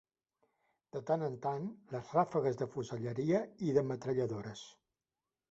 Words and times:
De 0.95 1.01
tant 1.09 1.25
en 1.27 1.35
tant, 1.43 1.67
les 1.97 2.13
ràfegues 2.15 2.57
de 2.63 2.69
fuselleria 2.73 3.43
i 3.69 3.71
de 3.79 3.85
metralladores 3.93 4.67